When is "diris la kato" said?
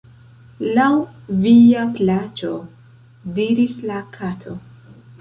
3.39-4.61